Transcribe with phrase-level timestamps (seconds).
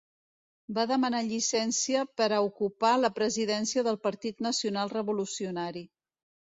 [0.77, 5.91] Va demanar llicència per a ocupar la presidència del Partit Nacional Revolucionari.